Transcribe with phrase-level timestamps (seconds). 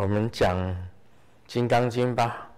[0.00, 0.56] 我们讲
[1.48, 2.48] 《金刚经》吧，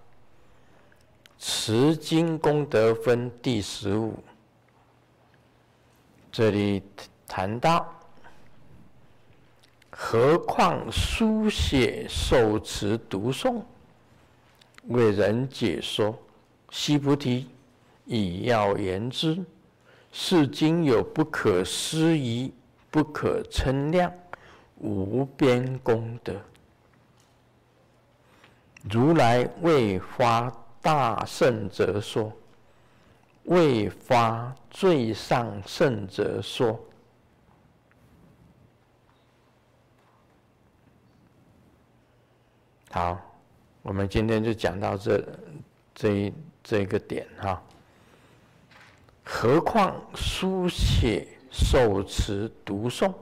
[1.39, 4.13] 持经功德分第十五。
[6.31, 6.83] 这里
[7.27, 7.91] 谈到，
[9.89, 13.63] 何况书写、受持、读诵，
[14.89, 16.15] 为人解说。
[16.69, 17.49] 须菩提，
[18.05, 19.43] 以要言之，
[20.11, 22.53] 是经有不可思议、
[22.91, 24.13] 不可称量、
[24.77, 26.39] 无边功德。
[28.89, 32.31] 如来为发大圣者说，
[33.43, 36.79] 为发最上圣者说。
[42.89, 43.17] 好，
[43.83, 45.23] 我们今天就讲到这
[45.93, 47.61] 这一这个点哈。
[49.23, 53.13] 何况书写、受持、读诵，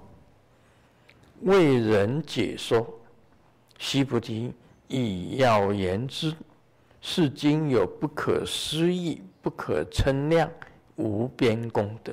[1.42, 2.88] 为人解说，
[3.78, 4.54] 须菩提。
[4.90, 6.36] 以要言之，
[7.00, 10.52] 是经有不可思议、不可称量、
[10.96, 12.12] 无边功德。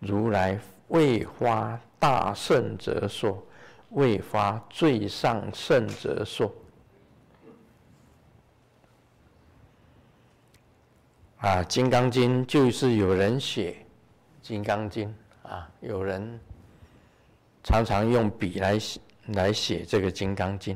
[0.00, 3.40] 如来为发大圣者说，
[3.90, 6.52] 为发最上圣者说。
[11.36, 13.72] 啊，《金刚经》就是有人写
[14.40, 15.14] 《金刚经》
[15.48, 16.40] 啊，有人
[17.62, 20.74] 常常用笔来写来写这个《金刚经》。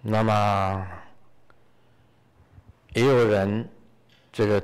[0.00, 0.86] 那么，
[2.94, 3.68] 也有人
[4.32, 4.62] 这个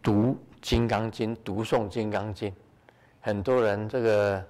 [0.00, 2.50] 读《金刚经》、读诵《金刚经》，
[3.20, 4.44] 很多人这个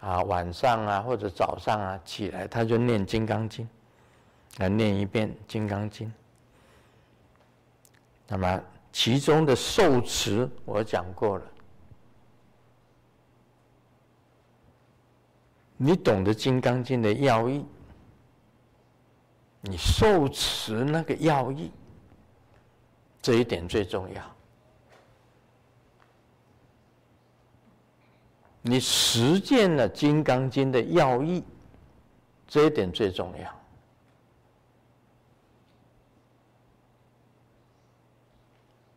[0.00, 3.66] 啊晚上啊或者早上啊起来，他就念《金刚经》，
[4.58, 6.08] 来念一遍《金刚经》。
[8.28, 11.44] 那么其中的受持我讲过了，
[15.76, 17.66] 你懂得《金刚经》的要义。
[19.66, 21.72] 你受持那个要义，
[23.22, 24.22] 这一点最重要。
[28.60, 31.42] 你实践了《金刚经》的要义，
[32.46, 33.54] 这一点最重要。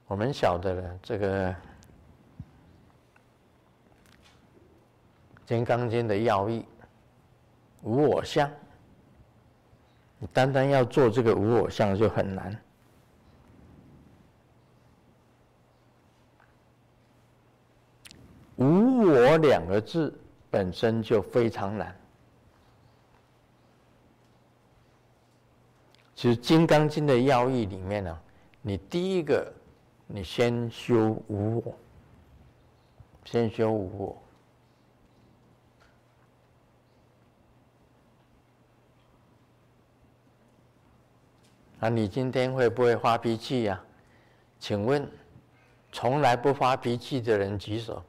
[0.06, 1.52] 我们晓得了这个
[5.46, 6.66] 《金刚经》的要义，
[7.84, 8.52] 无我相。
[10.20, 12.60] 你单单要做这个无我相就很难。
[18.56, 20.12] 无我两个字
[20.50, 21.96] 本身就非常难。
[26.16, 28.20] 其实《金刚经》的要义里面呢，
[28.64, 29.54] 你第一个，
[30.08, 31.76] 你先修无我，
[33.24, 34.27] 先修无我。
[41.80, 43.80] 啊，你今天会不会发脾气呀？
[44.60, 45.08] 请问，
[45.92, 48.04] 从来不发脾气的人举手。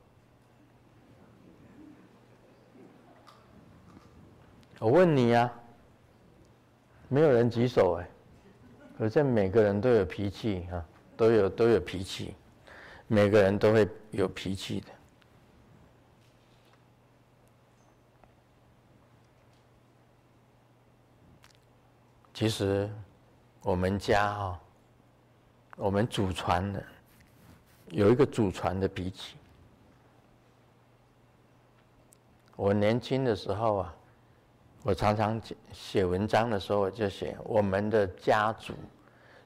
[4.78, 5.52] 我问你呀，
[7.08, 8.08] 没有人举手哎。
[8.96, 10.82] 可是每个人都有脾气啊，
[11.14, 12.34] 都有都有脾气，
[13.06, 14.86] 每个人都会有脾气的。
[22.32, 22.90] 其实。
[23.68, 24.60] 我们家哈，
[25.76, 26.82] 我们祖传的
[27.88, 29.36] 有一个祖传的脾气。
[32.56, 33.94] 我年轻的时候啊，
[34.82, 35.38] 我常常
[35.70, 38.72] 写文章的时候，我就写我们的家族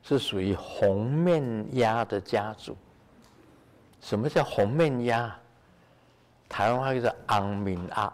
[0.05, 2.77] 是属于红面鸭的家族。
[4.01, 5.37] 什么叫红面鸭？
[6.49, 8.13] 台湾话叫红面鸭，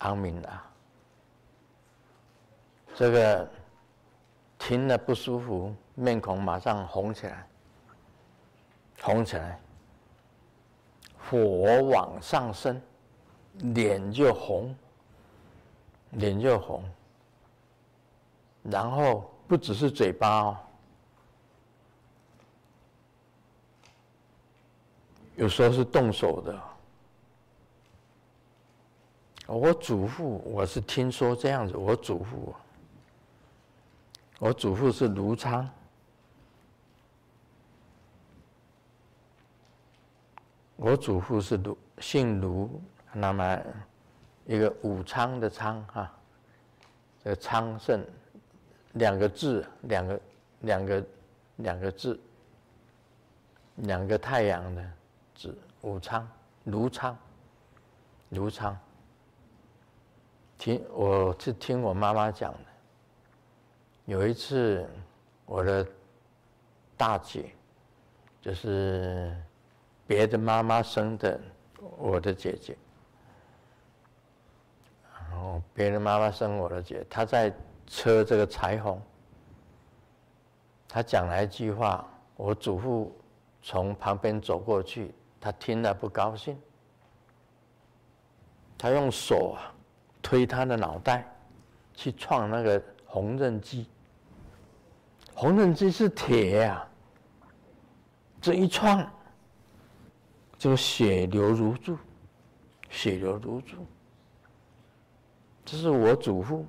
[0.00, 0.62] 红面鸭。
[2.94, 3.48] 这个。
[4.66, 7.46] 听了不舒服，面孔马上红起来，
[9.02, 9.60] 红起来，
[11.18, 12.80] 火往上升，
[13.74, 14.74] 脸就红，
[16.12, 16.82] 脸就红，
[18.62, 20.56] 然后不只是嘴巴哦，
[25.36, 26.58] 有时候是动手的。
[29.46, 32.54] 我祖父，我是听说这样子，我祖父。
[34.40, 35.68] 我祖父是卢昌，
[40.76, 42.82] 我祖父是卢，姓卢，
[43.12, 43.58] 那么
[44.44, 46.12] 一个武昌的昌哈，
[47.22, 48.04] 这个昌盛，
[48.94, 50.20] 两个字，两个
[50.60, 51.06] 两个
[51.56, 52.20] 两个字，
[53.76, 54.90] 两个太阳的
[55.34, 56.28] 字，武昌，
[56.64, 57.16] 卢昌，
[58.30, 58.76] 卢昌。
[60.58, 62.73] 听，我是听我妈妈讲的。
[64.06, 64.86] 有一次，
[65.46, 65.86] 我的
[66.96, 67.50] 大姐，
[68.40, 69.34] 就是
[70.06, 71.40] 别的妈妈生的
[71.96, 72.76] 我的姐姐，
[75.30, 77.52] 然后别的妈妈生我的姐，她在
[77.86, 79.00] 车这个彩虹，
[80.86, 83.10] 她讲了一句话，我祖父
[83.62, 86.60] 从旁边走过去，他听了不高兴，
[88.76, 89.70] 他用手啊。
[90.26, 91.30] 推他的脑袋，
[91.92, 93.86] 去撞那个缝纫机。
[95.44, 96.88] 缝纫机是铁呀，
[98.40, 99.06] 这一撞，
[100.56, 101.98] 就血流如注，
[102.88, 103.86] 血流如注。
[105.62, 106.64] 这是我祖父，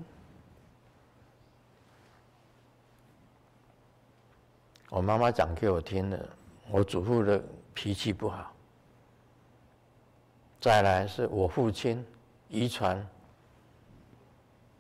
[4.89, 6.29] 我妈妈讲给我听的。
[6.69, 7.41] 我祖父的
[7.73, 8.51] 脾气不好。
[10.59, 12.05] 再来是我父亲
[12.49, 13.07] 遗传。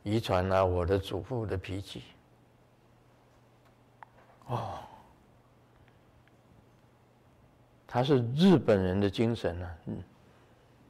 [0.03, 2.03] 遗传了我的祖父的脾气。
[4.47, 4.79] 哦，
[7.87, 10.03] 他是日本人的精神啊，嗯，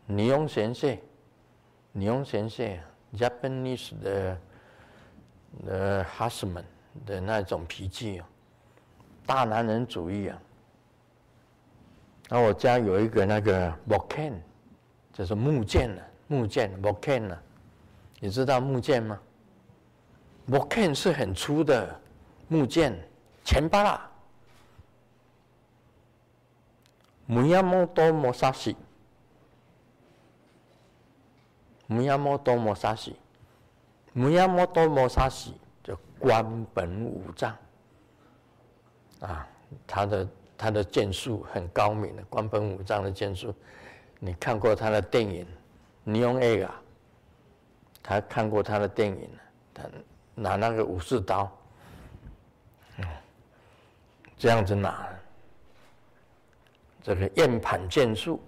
[0.07, 0.97] 尼翁先生，
[1.91, 2.77] 尼翁先生
[3.13, 4.37] ，Japanese 的
[5.65, 6.63] 的 husband
[7.05, 8.27] 的那种脾气啊，
[9.25, 10.41] 大男人主义啊。
[12.27, 14.43] 然后我家有一个那个木剑，
[15.13, 17.37] 就是木剑呢，木剑木剑呢。
[18.19, 19.19] 你知道木剑吗？
[20.47, 21.99] 木剑是很粗的
[22.47, 22.97] 木剑，
[23.45, 24.09] 前巴拉。
[27.27, 28.75] 木亚摩多摩沙西，
[31.87, 33.15] 木亚摩多摩沙西，
[34.13, 37.55] 木亚摩多摩沙西，就关本武藏。
[39.21, 39.47] 啊，
[39.87, 43.51] 他的他的剑术很高明的，关本武藏的剑术，
[44.19, 45.43] 你看过他的电影
[46.03, 46.79] 《尼翁 A》啊？
[48.03, 49.27] 他看过他的电影，
[49.73, 49.83] 他
[50.35, 51.51] 拿那个武士刀，
[54.37, 55.07] 这样子拿，
[57.01, 58.41] 这个燕盘剑术，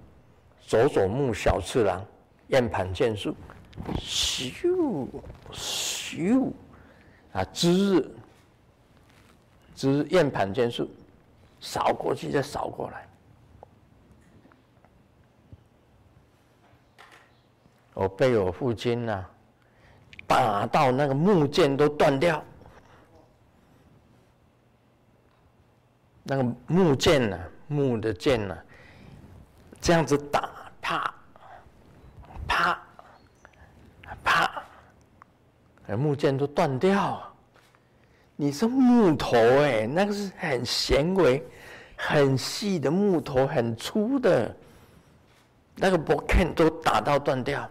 [0.61, 2.05] 佐佐木小次郎，
[2.47, 3.35] 燕盘剑术，
[3.99, 5.07] 咻
[5.51, 6.51] 咻，
[7.31, 8.11] 啊，之日
[9.75, 10.89] 之燕盘剑术，
[11.61, 13.07] 扫过去再扫过来，
[17.93, 19.25] 我被我父亲呐、
[20.27, 22.43] 打到那个木剑都断掉，
[26.27, 27.39] 那个木剑呢？
[27.67, 28.57] 木的剑呢？
[29.79, 30.49] 这样子打，
[30.81, 31.15] 啪，
[32.45, 32.83] 啪，
[34.23, 34.63] 啪，
[35.97, 37.23] 木剑都断掉。
[38.35, 41.41] 你是木头哎，那个是很纤维、
[41.95, 44.53] 很细的木头，很粗的，
[45.75, 47.69] 那个木剑都打到断掉。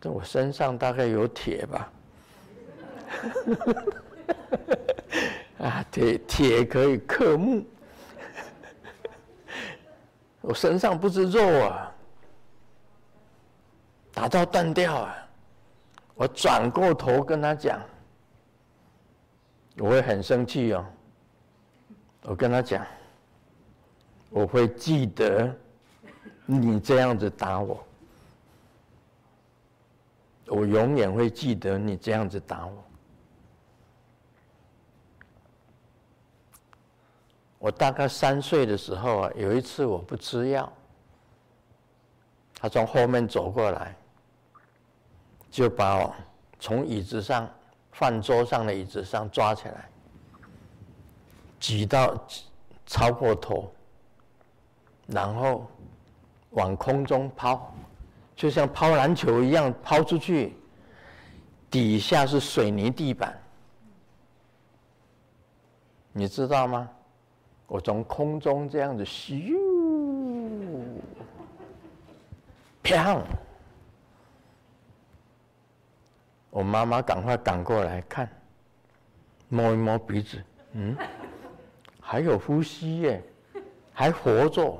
[0.00, 1.92] 在我身上大概有铁吧，
[5.60, 7.64] 啊，铁铁可以克木，
[10.40, 11.92] 我身上不是肉啊，
[14.12, 15.16] 打到断掉啊！
[16.14, 17.80] 我转过头跟他讲，
[19.78, 20.84] 我会很生气哦。
[22.22, 22.86] 我跟他讲，
[24.28, 25.54] 我会记得
[26.44, 27.82] 你这样子打我。
[30.46, 32.84] 我永远会记得你这样子打我。
[37.60, 40.72] 我大概三岁的时候啊，有一次我不吃药，
[42.54, 43.94] 他从后面走过来，
[45.50, 46.14] 就把我
[46.58, 47.46] 从椅子上、
[47.92, 49.90] 饭桌上的椅子上抓起来，
[51.58, 52.16] 举到
[52.86, 53.70] 超过头，
[55.06, 55.70] 然后
[56.52, 57.72] 往空中抛。
[58.34, 60.56] 就像抛篮球一样抛出去，
[61.70, 63.38] 底下是水泥地板，
[66.10, 66.88] 你知道吗？
[67.70, 69.56] 我从空中这样子咻，
[72.82, 73.22] 砰！
[76.50, 78.28] 我妈妈赶快赶过来看，
[79.48, 80.96] 摸一摸鼻子，嗯，
[82.00, 83.22] 还有呼吸耶，
[83.92, 84.76] 还活着。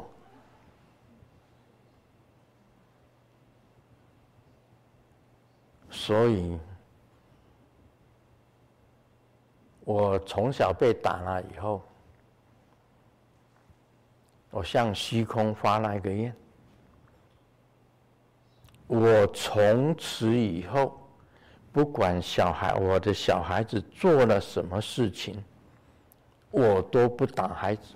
[5.92, 6.58] 所以，
[9.84, 11.80] 我从小被打了以后，
[14.50, 16.34] 我向虚空发了一个愿：
[18.88, 21.00] 我从此以后，
[21.72, 25.42] 不管小孩，我的小孩子做了什么事情，
[26.50, 27.94] 我都不打孩子。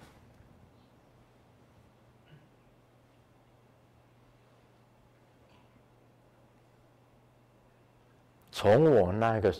[8.52, 9.52] 从我那个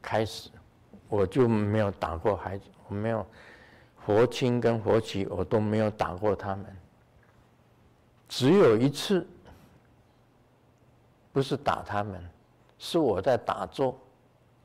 [0.00, 0.48] 开始，
[1.10, 3.24] 我就没有打过孩子，我没有
[4.04, 6.66] 佛亲跟佛耆，我都没有打过他们。
[8.28, 9.26] 只有一次，
[11.32, 12.22] 不是打他们，
[12.78, 13.98] 是我在打坐，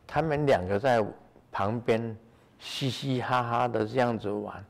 [0.05, 1.05] 他们两个在
[1.51, 2.17] 旁边
[2.59, 4.63] 嘻嘻哈哈的这样子玩，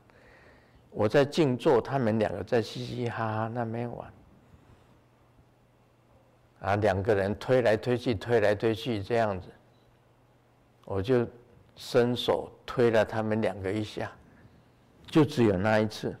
[0.90, 4.12] 我在静坐，他们两个在嘻嘻哈哈那边玩。
[6.60, 9.48] 啊，两个人推来推去，推来推去这样子，
[10.84, 11.24] 我就
[11.76, 14.10] 伸手推了他们两个一下，
[15.10, 16.16] 就只有那一次，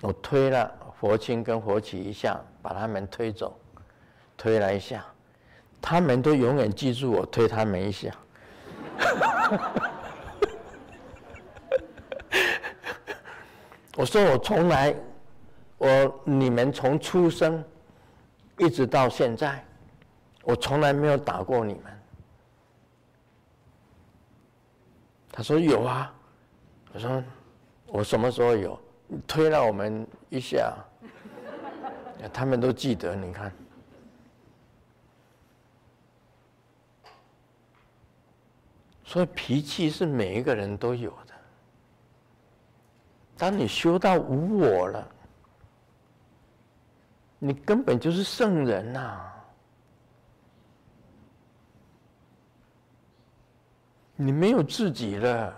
[0.00, 3.56] 我推了佛亲跟佛起一下，把他们推走，
[4.36, 5.04] 推了一下，
[5.80, 8.10] 他们都永远记住我推他们一下。
[13.96, 14.94] 我说我从来，
[15.78, 17.64] 我你们从出生。
[18.58, 19.62] 一直到现在，
[20.42, 21.82] 我从来没有打过你们。
[25.30, 26.10] 他说有啊，
[26.96, 27.24] 我说
[27.88, 28.80] 我什么时候有？
[29.06, 30.74] 你推了我们一下，
[32.32, 33.14] 他们都记得。
[33.14, 33.52] 你看，
[39.04, 41.34] 所以脾气是每一个人都有的。
[43.36, 45.12] 当你修到无我了。
[47.38, 49.30] 你根本就是圣人呐、
[54.16, 55.54] 你没有自己了，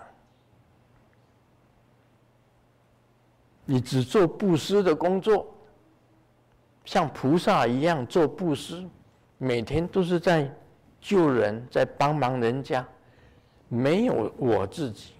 [3.71, 5.45] 你只做布施的工作，
[6.85, 8.83] 像菩萨一样做布施，
[9.37, 10.51] 每天都是在
[10.99, 12.83] 救人，在帮忙人家，
[13.67, 15.13] 没有我自己。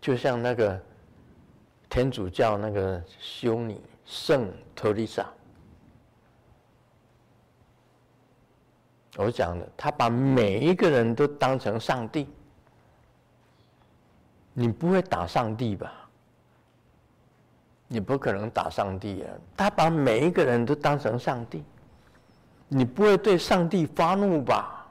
[0.00, 0.82] 就像那个
[1.88, 5.24] 天主教那个修女圣特丽莎，
[9.18, 12.26] 我讲的，他把每一个人都当成上帝。
[14.52, 15.92] 你不会打上帝吧？
[17.88, 19.28] 你不可能打上帝啊！
[19.54, 21.62] 他把每一个人都当成上帝，
[22.66, 24.86] 你不会对上帝发怒吧？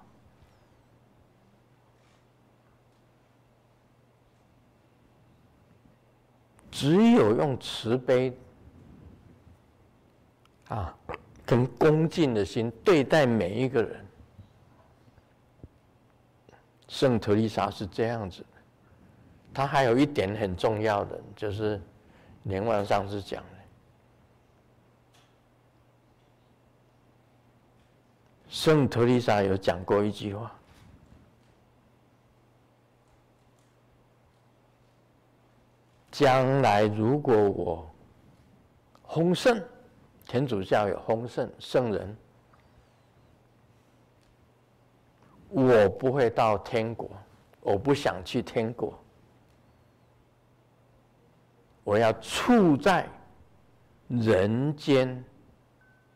[6.69, 8.37] 只有用慈悲
[10.67, 10.95] 啊，
[11.43, 14.05] 跟恭敬的心对待每一个人。
[16.87, 18.45] 圣特丽莎是这样子。
[19.53, 21.81] 他还有一点很重要的，就是
[22.43, 23.49] 莲王上师讲的。
[28.47, 30.51] 圣特丽莎有讲过一句话。
[36.11, 37.89] 将来如果我
[39.07, 39.63] 丰盛，
[40.27, 42.17] 天主教有丰盛圣人，
[45.49, 47.09] 我不会到天国，
[47.61, 48.93] 我不想去天国，
[51.91, 53.05] 我要处在
[54.07, 55.21] 人间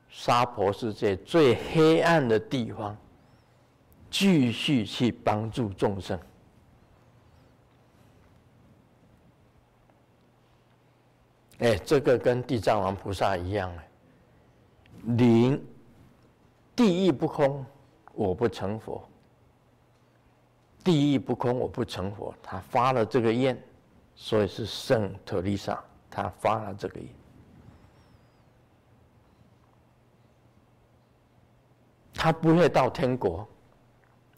[0.09, 2.95] 娑婆世界最黑暗的地方，
[4.09, 6.17] 继续去帮助众生。
[11.59, 13.69] 哎，这个跟地藏王菩萨一样，
[15.03, 15.61] 灵
[16.73, 17.65] 地狱不空，
[18.13, 19.05] 我不成佛。
[20.85, 22.33] 地狱不空，我不成佛。
[22.41, 23.61] 他发了这个愿，
[24.15, 27.09] 所以是圣特丽莎，他发了这个愿。
[32.13, 33.47] 他不会到天国，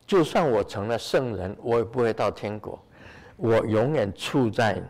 [0.06, 2.78] 就算我成了圣人，我也不会到天国，
[3.36, 4.82] 我永远处在。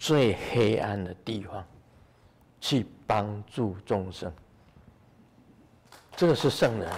[0.00, 1.66] 最黑暗的地方，
[2.60, 4.32] 去帮助众生，
[6.14, 6.88] 这个是圣人。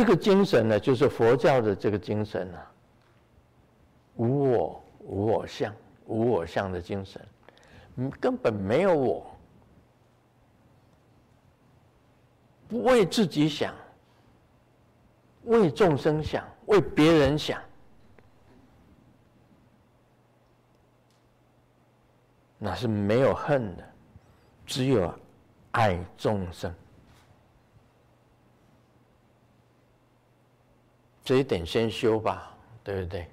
[0.00, 2.72] 这个精神呢，就是佛教的这个精神啊，
[4.16, 5.76] 无我、无我相、
[6.06, 7.20] 无我相的精神，
[8.18, 9.30] 根本没有我，
[12.66, 13.74] 不为自己想。
[15.44, 17.60] 为众生想，为别人想，
[22.56, 23.84] 那是没有恨的，
[24.64, 25.14] 只有
[25.72, 26.74] 爱众生。
[31.30, 33.24] 这一点先修吧，对不对？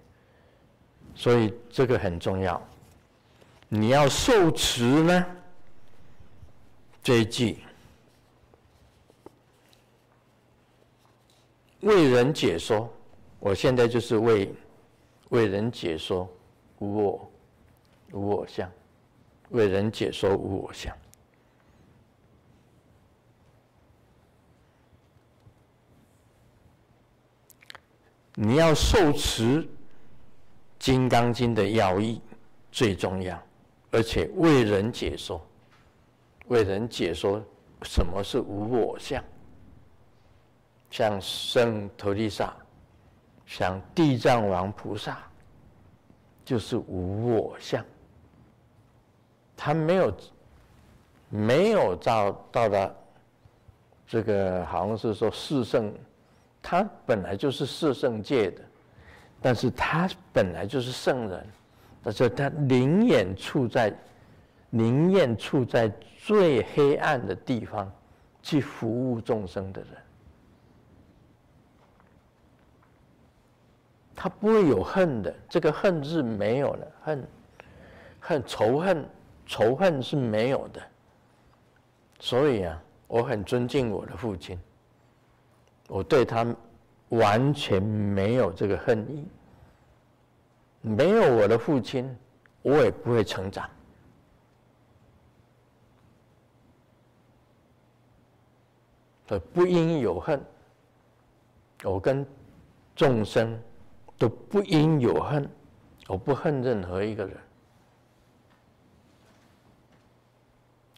[1.15, 2.61] 所以这个很重要。
[3.67, 5.25] 你要受持呢，
[7.01, 7.57] 这一句。
[11.79, 12.87] 为人解说，
[13.39, 14.53] 我现在就是为
[15.29, 16.29] 为人解说
[16.77, 17.31] 无我
[18.11, 18.71] 无我相，
[19.49, 20.95] 为人解说无我相。
[28.39, 29.63] 你要受持
[30.77, 32.21] 《金刚经》的要义
[32.71, 33.35] 最重要，
[33.89, 35.41] 而且为人解说，
[36.45, 37.41] 为人解说
[37.81, 39.23] 什么是无我相。
[40.91, 42.55] 像圣陀利萨，
[43.47, 45.17] 像地藏王菩萨，
[46.45, 47.83] 就是无我相。
[49.55, 50.17] 他没有
[51.29, 52.93] 没有到到达
[54.05, 55.91] 这个，好像是说四圣。
[56.61, 58.61] 他本来就是四圣界的，
[59.41, 61.47] 但是他本来就是圣人，
[62.03, 63.93] 但是他宁愿处在
[64.69, 67.89] 宁愿处在最黑暗的地方
[68.41, 69.91] 去服务众生的人，
[74.13, 77.27] 他不会有恨的，这个恨是没有的，恨
[78.19, 79.09] 恨仇恨
[79.45, 80.81] 仇恨是没有的，
[82.19, 84.59] 所以啊，我很尊敬我的父亲。
[85.87, 86.45] 我对他
[87.09, 89.25] 完全没有这个恨意，
[90.81, 92.13] 没有我的父亲，
[92.61, 93.69] 我也不会成长。
[99.27, 100.41] 所以不应有恨，
[101.83, 102.25] 我跟
[102.95, 103.57] 众生
[104.17, 105.49] 都不应有恨，
[106.07, 107.37] 我不恨任何一个人，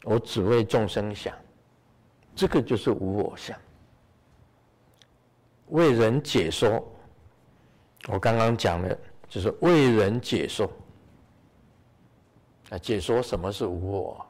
[0.04, 1.36] 我只为众生想，
[2.34, 3.58] 这个就是无我相。
[5.70, 6.84] 为人解说，
[8.08, 8.98] 我刚刚讲的，
[9.28, 10.70] 就是为人解说。
[12.70, 14.26] 啊，解说什么是无我？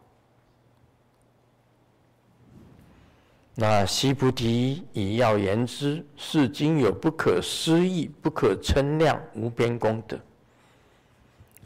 [3.54, 10.18] 那须菩提以要言之，是今有不可思议、不可称量、无边功德。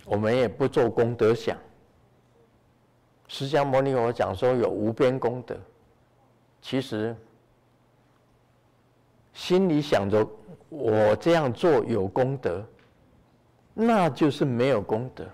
[0.05, 1.57] 我们也不做功德想。
[3.29, 5.57] 释迦牟尼佛讲说有无边功德，
[6.61, 7.17] 其实。
[9.35, 10.27] 心里想着
[10.71, 12.65] 我这样做有功德，
[13.75, 15.27] 那就是没有功德，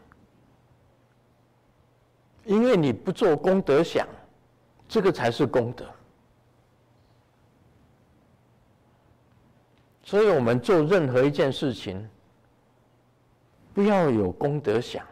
[2.45, 4.09] 因为你不做功德想，
[4.89, 5.85] 这个才是功德。
[10.03, 12.09] 所以我们做任何一件事情，
[13.73, 15.07] 不要有功德想，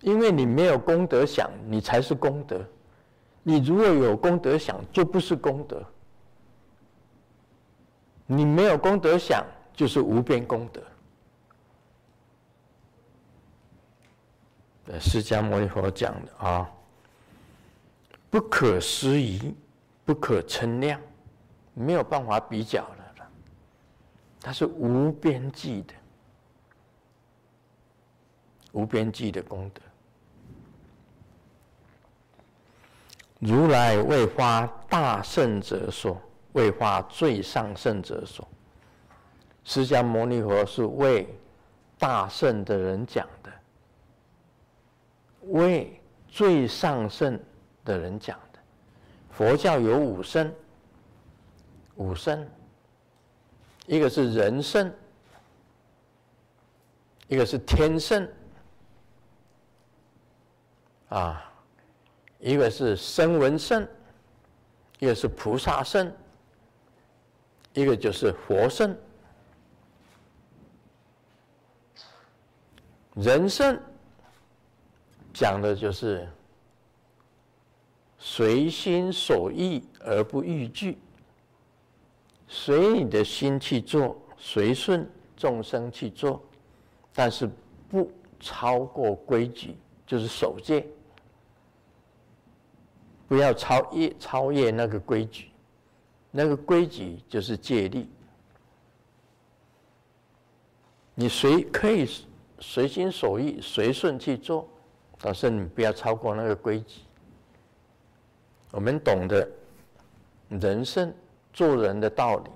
[0.00, 2.64] 因为你没有功德想，你才是功德。
[3.42, 5.84] 你如果有功德想，就不是功德。
[8.34, 10.82] 你没有功德想，就是无边功德。
[14.86, 16.70] 呃释迦牟尼佛讲的啊，
[18.30, 19.54] 不可思议，
[20.04, 21.00] 不可称量，
[21.74, 23.26] 没有办法比较的，
[24.40, 25.94] 它是无边际的，
[28.72, 29.80] 无边际的功德。
[33.38, 36.18] 如来为发大圣者说。
[36.52, 38.46] 为化最上圣者说，
[39.64, 41.26] 释迦牟尼佛是为
[41.98, 43.52] 大圣的人讲的，
[45.42, 47.38] 为最上圣
[47.84, 48.58] 的人讲的。
[49.30, 50.52] 佛教有五圣，
[51.94, 52.46] 五圣，
[53.86, 54.92] 一个是人圣，
[57.28, 58.28] 一个是天圣，
[61.08, 61.50] 啊，
[62.38, 63.88] 一个是声闻圣，
[64.98, 66.12] 一个是菩萨圣。
[67.74, 68.94] 一个就是佛圣，
[73.14, 73.80] 人圣
[75.32, 76.28] 讲的就是
[78.18, 80.98] 随心所欲而不逾矩，
[82.46, 86.42] 随你的心去做，随顺众生去做，
[87.14, 87.48] 但是
[87.88, 90.86] 不超过规矩，就是守戒，
[93.26, 95.51] 不要超越超越那个规矩。
[96.34, 98.08] 那个规矩就是戒律，
[101.14, 102.08] 你随可以
[102.58, 104.66] 随心所欲、随顺去做，
[105.20, 107.02] 但是你不要超过那个规矩。
[108.70, 109.46] 我们懂得
[110.48, 111.12] 人生
[111.52, 112.50] 做人的道理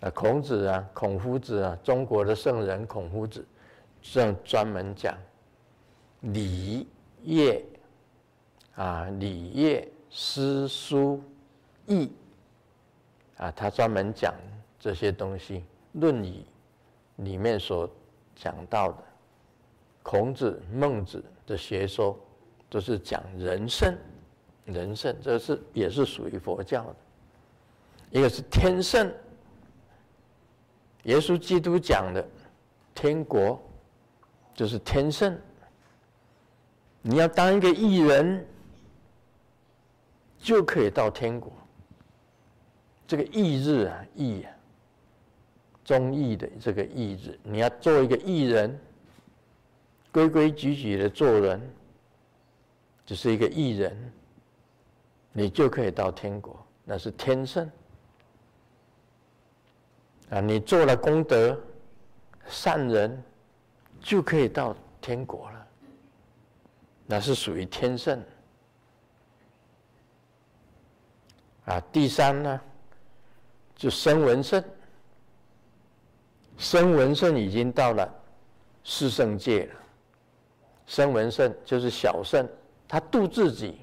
[0.00, 3.46] 啊，孔子啊、孔夫子啊，中国的圣人孔夫子，
[4.00, 5.14] 这样专门讲
[6.20, 6.88] 礼
[7.24, 7.62] 乐
[8.74, 11.22] 啊，礼乐诗书
[11.86, 12.10] 易。
[13.36, 14.34] 啊，他专门讲
[14.78, 15.58] 这些东西，
[15.92, 16.44] 《论语》
[17.24, 17.88] 里面所
[18.36, 18.98] 讲到的，
[20.02, 22.18] 孔子、孟子的学说，
[22.68, 23.96] 都是讲人圣，
[24.66, 26.96] 人圣，这是也是属于佛教的。
[28.10, 29.12] 一个是天圣，
[31.02, 32.24] 耶稣基督讲的
[32.94, 33.60] 天国
[34.54, 35.36] 就是天圣，
[37.02, 38.46] 你要当一个艺人，
[40.38, 41.52] 就可以到天国。
[43.06, 44.50] 这个义日啊，义啊，
[45.84, 48.78] 忠义的这个义日，你要做一个义人，
[50.10, 51.60] 规规矩矩的做人，
[53.04, 54.12] 只是一个义人，
[55.32, 57.70] 你就可以到天国，那是天圣。
[60.30, 61.60] 啊，你做了功德，
[62.46, 63.22] 善人，
[64.00, 65.66] 就可以到天国了，
[67.06, 68.20] 那是属于天圣。
[71.66, 72.60] 啊，第三呢，
[73.84, 74.64] 就生闻圣。
[76.56, 78.10] 生闻圣已经到了
[78.82, 79.74] 四圣界了。
[80.86, 82.48] 生闻圣就是小圣，
[82.88, 83.78] 他度自己，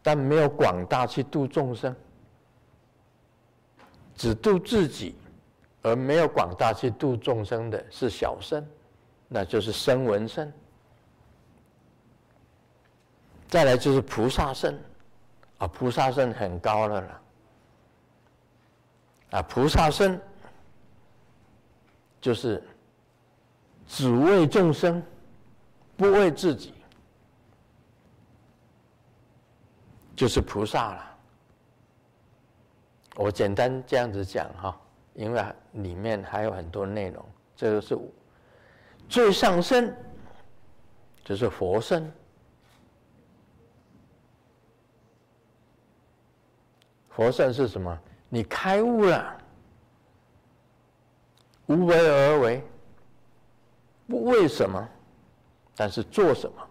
[0.00, 1.92] 但没有广大去度众生，
[4.14, 5.16] 只度自己，
[5.82, 8.64] 而没有广大去度众生的是小圣，
[9.26, 10.52] 那就是生闻圣。
[13.48, 14.78] 再来就是菩萨圣。
[15.58, 17.20] 啊，菩萨圣很高了了。
[19.34, 20.20] 啊，菩萨身
[22.20, 22.62] 就是
[23.84, 25.02] 只为众生，
[25.96, 26.72] 不为自己，
[30.14, 31.16] 就是菩萨了。
[33.16, 34.80] 我简单这样子讲哈，
[35.14, 37.26] 因为里面还有很多内容。
[37.56, 37.98] 这个是
[39.08, 39.92] 最上身，
[41.24, 42.12] 就是佛身。
[47.08, 47.98] 佛圣是什么？
[48.28, 49.38] 你开悟了，
[51.66, 52.64] 无为而为，
[54.06, 54.88] 不为什么，
[55.76, 56.68] 但是做什么？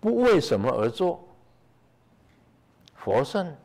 [0.00, 1.26] 不为什么而做？
[2.96, 3.56] 佛圣。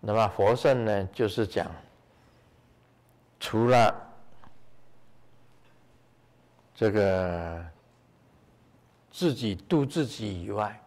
[0.00, 1.70] 那么佛圣呢，就是讲，
[3.38, 3.94] 除了
[6.74, 7.64] 这个
[9.10, 10.78] 自己度自己以外。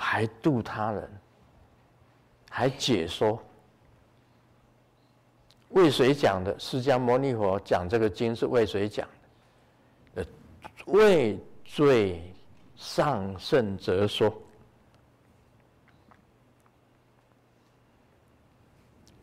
[0.00, 1.10] 还度他人，
[2.58, 3.40] 还解说。
[5.68, 6.58] 为谁讲的？
[6.58, 9.06] 释迦牟尼佛讲这个经是为谁讲
[10.16, 10.22] 的？
[10.22, 10.24] 呃
[10.86, 12.20] 为最
[12.74, 14.34] 上圣者说。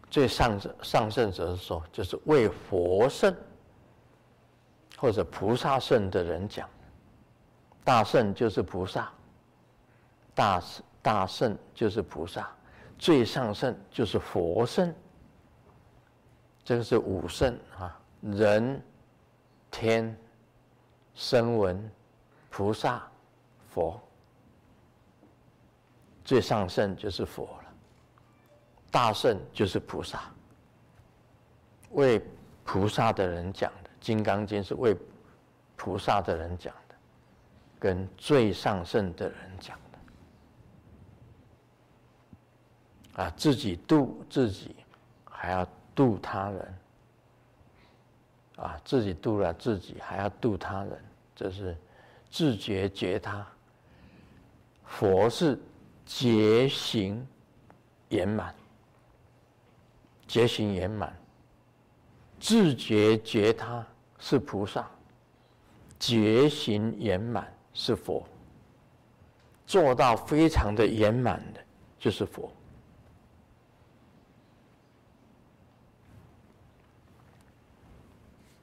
[0.10, 3.36] 最上上圣者说，就是为佛圣
[4.96, 6.70] 或者菩萨圣的人讲。
[7.84, 9.12] 大圣就是菩萨。
[10.34, 10.64] 大
[11.02, 12.50] 大圣就是菩萨，
[12.98, 14.94] 最上圣就是佛圣。
[16.64, 18.82] 这个是五圣啊，人、
[19.70, 20.18] 天、
[21.14, 21.92] 声闻、
[22.50, 23.08] 菩萨、
[23.70, 24.02] 佛。
[26.24, 27.74] 最上圣就是佛了，
[28.90, 30.24] 大圣就是菩萨。
[31.92, 32.20] 为
[32.64, 34.98] 菩萨的人讲的《金刚经》是为
[35.76, 36.96] 菩萨的人讲的，
[37.80, 39.80] 跟最上圣的人讲。
[43.16, 44.76] 啊，自己度自己，
[45.26, 46.76] 还要度他人。
[48.58, 51.04] 啊，自己度了自己，还要度他人，
[51.36, 51.76] 这是
[52.30, 53.46] 自觉觉他。
[54.86, 55.60] 佛是
[56.06, 57.28] 觉行
[58.08, 58.56] 圆满，
[60.26, 61.14] 觉行圆满，
[62.40, 63.86] 自觉觉他
[64.20, 64.90] 是菩萨，
[66.00, 68.26] 觉行圆满是佛，
[69.68, 71.60] 做到非常的圆满的，
[72.00, 72.50] 就是佛。